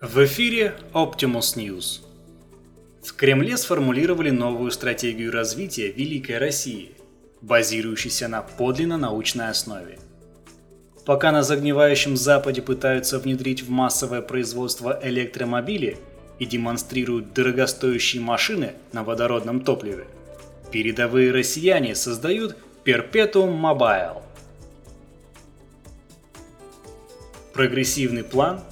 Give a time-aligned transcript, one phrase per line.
[0.00, 2.00] В эфире Optimus News.
[3.04, 6.92] В Кремле сформулировали новую стратегию развития Великой России,
[7.42, 9.98] базирующейся на подлинно научной основе.
[11.04, 15.98] Пока на загнивающем Западе пытаются внедрить в массовое производство электромобили
[16.38, 20.06] и демонстрируют дорогостоящие машины на водородном топливе,
[20.72, 22.56] передовые россияне создают
[22.86, 24.22] Perpetuum Mobile.
[27.52, 28.64] Прогрессивный план–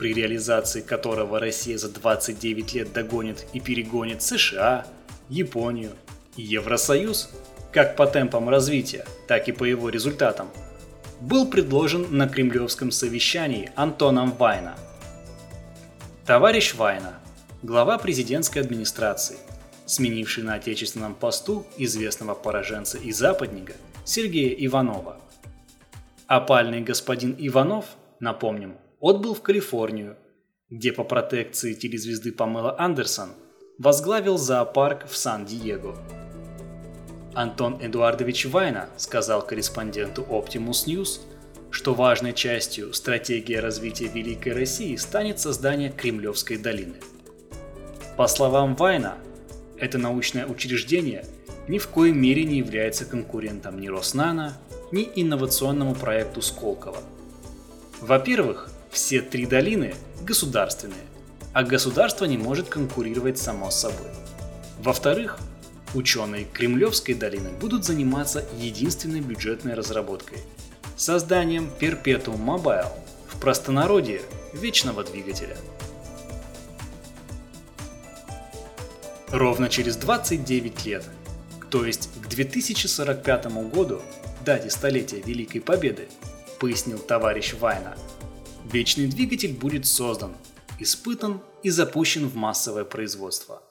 [0.00, 4.86] при реализации которого Россия за 29 лет догонит и перегонит США,
[5.28, 5.92] Японию
[6.38, 7.28] и Евросоюз,
[7.70, 10.48] как по темпам развития, так и по его результатам,
[11.20, 14.74] был предложен на кремлевском совещании Антоном Вайна.
[16.24, 17.20] Товарищ Вайна,
[17.62, 19.36] глава президентской администрации,
[19.84, 23.74] сменивший на отечественном посту известного пораженца и западника
[24.06, 25.20] Сергея Иванова.
[26.26, 27.84] Опальный господин Иванов,
[28.18, 30.16] напомним, отбыл в Калифорнию,
[30.68, 33.30] где по протекции телезвезды Памела Андерсон
[33.78, 35.96] возглавил зоопарк в Сан-Диего.
[37.34, 41.20] Антон Эдуардович Вайна сказал корреспонденту Optimus News,
[41.70, 46.96] что важной частью стратегии развития Великой России станет создание Кремлевской долины.
[48.16, 49.16] По словам Вайна,
[49.78, 51.24] это научное учреждение
[51.68, 54.58] ни в коей мере не является конкурентом ни Роснана,
[54.90, 56.98] ни инновационному проекту Сколково.
[58.00, 61.00] Во-первых, все три долины государственные,
[61.52, 64.10] а государство не может конкурировать само с собой.
[64.80, 65.38] Во-вторых,
[65.94, 70.38] ученые Кремлевской долины будут заниматься единственной бюджетной разработкой–
[70.96, 72.88] созданием Perpetuum Mobile,
[73.28, 75.56] в простонародье– вечного двигателя.
[79.28, 81.04] Ровно через 29 лет,
[81.70, 84.02] то есть к 2045 году,
[84.44, 86.08] дате столетия Великой Победы,
[86.58, 87.96] пояснил товарищ Вайна–
[88.72, 90.32] Вечный двигатель будет создан,
[90.78, 93.64] испытан и запущен в массовое производство.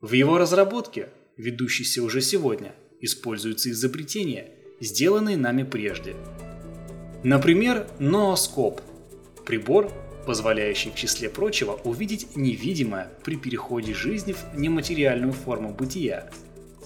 [0.00, 4.50] В его разработке, ведущейся уже сегодня, используются изобретения,
[4.80, 6.16] сделанные нами прежде.
[7.22, 8.80] Например, нооскоп–
[9.44, 9.92] прибор,
[10.24, 16.30] позволяющий в числе прочего увидеть невидимое при переходе жизни в нематериальную форму бытия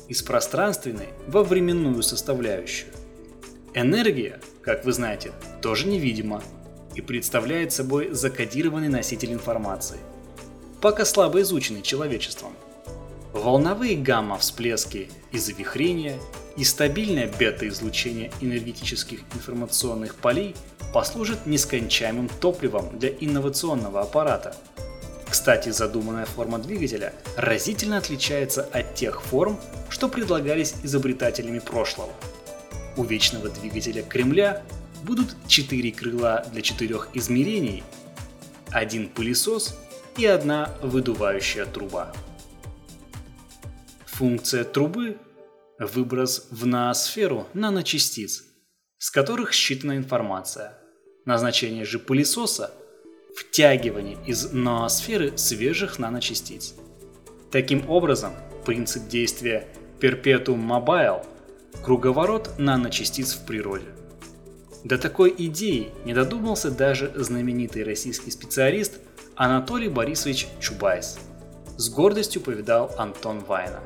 [0.09, 2.91] из пространственной во временную составляющую.
[3.75, 5.31] Энергия, как вы знаете,
[5.63, 6.43] тоже невидима–
[6.99, 9.99] и представляет собой закодированный носитель информации,
[10.81, 12.53] пока слабо изученный человечеством.
[13.33, 16.19] Волновые гамма-всплески и завихрения
[16.57, 20.57] и стабильное бета-излучение энергетических информационных полей
[20.93, 24.57] послужат нескончаемым топливом для инновационного аппарата.
[25.31, 32.13] Кстати, задуманная форма двигателя разительно отличается от тех форм, что предлагались изобретателями прошлого.
[32.97, 34.65] У вечного двигателя Кремля
[35.05, 37.83] будут четыре крыла для четырех измерений,
[38.71, 39.79] один пылесос
[40.17, 42.13] и одна выдувающая труба.
[44.07, 45.17] Функция трубы–
[45.79, 48.45] выброс в ноосферу наночастиц,
[48.99, 50.77] с которых считана информация.
[51.25, 52.73] Назначение же пылесоса–
[53.37, 56.75] втягивание из ноосферы свежих наночастиц.
[57.53, 58.33] Таким образом,
[58.67, 59.69] принцип действия
[60.01, 61.25] Perpetuum Mobile–
[61.85, 63.87] круговорот наночастиц в природе.
[64.85, 68.95] До такой идеи не додумался даже знаменитый российский специалист
[69.35, 71.19] Анатолий Борисович Чубайс.
[71.77, 73.81] С гордостью повидал Антон Вайна.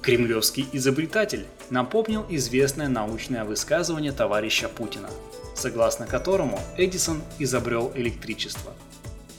[0.00, 5.10] Кремлевский изобретатель напомнил известное научное высказывание товарища Путина,
[5.56, 8.74] согласно которому Эдисон изобрел электричество.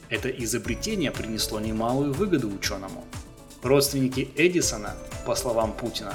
[0.10, 3.06] Это изобретение принесло немалую выгоду ученому.
[3.64, 6.14] Родственники Эдисона, по словам Путина,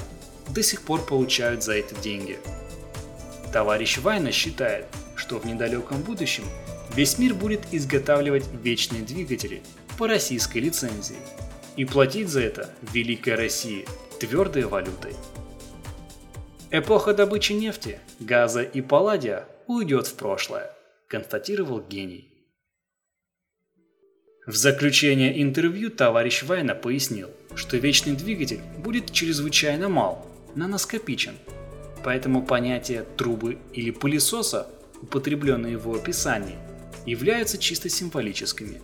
[0.49, 2.37] до сих пор получают за это деньги–
[3.53, 6.43] Товарищ Вайна считает, что в недалеком будущем
[6.95, 9.61] весь мир будет изготавливать вечные двигатели
[9.99, 11.19] по российской лицензии
[11.77, 13.85] и платить за это Великой России
[14.19, 15.13] твердой валютой.
[16.71, 20.71] Эпоха добычи нефти, газа и палладия уйдет в прошлое,
[21.07, 22.31] констатировал гений.
[24.47, 31.35] В заключение интервью товарищ Вайна пояснил, что вечный двигатель будет чрезвычайно мал, наноскопичен–
[32.03, 34.67] Поэтому понятия трубы или пылесоса,
[35.01, 36.57] употребленные в его описании,
[37.05, 38.81] являются чисто символическими.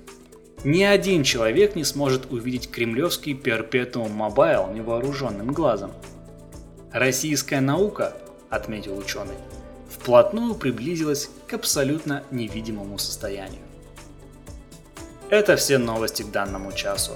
[0.63, 5.91] Ни один человек не сможет увидеть кремлевский Perpetuum Mobile невооруженным глазом.
[6.91, 8.13] Российская наука,
[8.49, 9.35] отметил ученый,
[9.89, 13.61] вплотную приблизилась к абсолютно невидимому состоянию.
[15.29, 17.11] Это все новости к данному часу.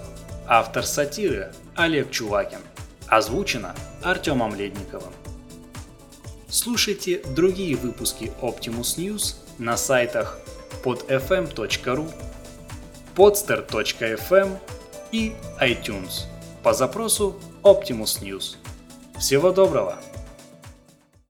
[0.47, 2.59] Автор сатиры Олег Чувакин.
[3.07, 5.11] Озвучено Артемом Ледниковым.
[6.53, 10.38] Слушайте другие выпуски Optimus News на сайтах
[10.83, 12.13] podfm.ru,
[13.15, 14.59] podster.fm
[15.11, 16.25] и iTunes
[16.61, 18.57] по запросу Optimus News.
[19.17, 19.97] Всего доброго!